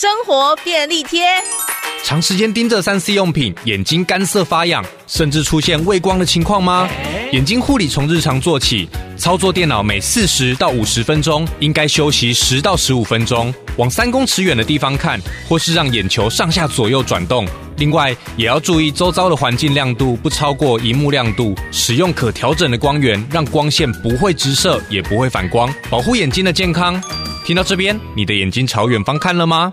[0.00, 1.26] 生活便利贴。
[2.02, 6.88] 长时间盯着三 C 用品，眼睛干涩发痒，甚至出现畏光的情况吗？
[7.32, 17.46] 眼睛护理从日常做起，操作电脑每四十到五十分钟，应该休息十到十五分钟，往三公尺远的地方看，或是让眼球上下左右转动。
[17.76, 26.98] 另外，也要注意周遭的环境亮度不超过荧幕亮度，使用可调整的光源，让光线不会直射，也不会反光，保护眼睛的健康。
[27.44, 29.70] 听到这边，你的眼睛朝远方看了吗？